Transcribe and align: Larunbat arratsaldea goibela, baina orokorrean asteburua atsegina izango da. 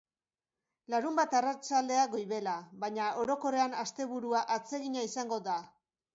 Larunbat 0.93 1.35
arratsaldea 1.39 2.05
goibela, 2.13 2.55
baina 2.85 3.11
orokorrean 3.25 3.77
asteburua 3.83 4.43
atsegina 4.59 5.07
izango 5.11 5.41
da. 5.53 5.61